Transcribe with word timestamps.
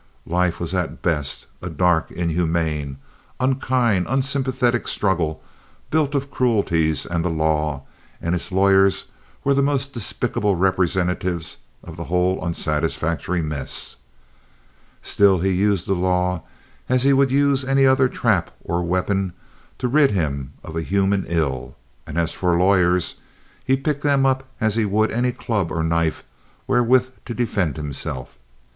Life 0.25 0.59
was 0.59 0.73
at 0.73 1.03
best 1.03 1.45
a 1.61 1.69
dark, 1.69 2.09
inhuman, 2.09 2.97
unkind, 3.39 4.07
unsympathetic 4.09 4.87
struggle 4.87 5.43
built 5.91 6.15
of 6.15 6.31
cruelties 6.31 7.05
and 7.05 7.23
the 7.23 7.29
law, 7.29 7.83
and 8.19 8.33
its 8.33 8.51
lawyers 8.51 9.05
were 9.43 9.53
the 9.53 9.61
most 9.61 9.93
despicable 9.93 10.55
representatives 10.55 11.57
of 11.83 11.97
the 11.97 12.05
whole 12.05 12.43
unsatisfactory 12.43 13.43
mess. 13.43 13.97
Still 15.03 15.41
he 15.41 15.51
used 15.51 15.87
law 15.87 16.41
as 16.89 17.03
he 17.03 17.13
would 17.13 17.29
use 17.29 17.63
any 17.63 17.85
other 17.85 18.09
trap 18.09 18.49
or 18.63 18.83
weapon 18.83 19.33
to 19.77 19.87
rid 19.87 20.09
him 20.09 20.53
of 20.63 20.75
a 20.75 20.81
human 20.81 21.25
ill; 21.27 21.75
and 22.07 22.17
as 22.17 22.31
for 22.31 22.57
lawyers, 22.57 23.17
he 23.63 23.77
picked 23.77 24.01
them 24.01 24.25
up 24.25 24.47
as 24.59 24.77
he 24.77 24.83
would 24.83 25.11
any 25.11 25.31
club 25.31 25.71
or 25.71 25.83
knife 25.83 26.23
wherewith 26.67 27.09
to 27.25 27.35
defend 27.35 27.77
himself. 27.77 28.39